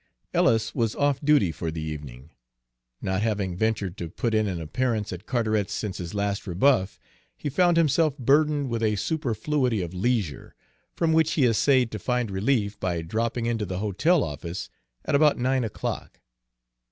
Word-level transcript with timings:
Ellis 0.33 0.73
was 0.73 0.95
off 0.95 1.21
duty 1.21 1.51
for 1.51 1.69
the 1.69 1.79
evening. 1.83 2.31
Not 3.03 3.21
having 3.21 3.55
ventured 3.55 3.97
to 3.97 4.09
put 4.09 4.33
in 4.33 4.47
an 4.47 4.59
appearance 4.59 5.13
at 5.13 5.27
Carteret's 5.27 5.71
since 5.73 5.99
his 5.99 6.15
last 6.15 6.47
rebuff, 6.47 6.99
he 7.37 7.49
found 7.51 7.77
himself 7.77 8.17
burdened 8.17 8.69
with 8.69 8.81
a 8.81 8.95
superfluity 8.95 9.83
of 9.83 9.93
leisure, 9.93 10.55
from 10.95 11.13
which 11.13 11.33
he 11.33 11.45
essayed 11.45 11.91
to 11.91 11.99
find 11.99 12.31
relief 12.31 12.79
by 12.79 13.03
dropping 13.03 13.45
into 13.45 13.63
the 13.67 13.77
hotel 13.77 14.23
office 14.23 14.71
at 15.05 15.13
about 15.13 15.37
nine 15.37 15.63
o'clock. 15.63 16.19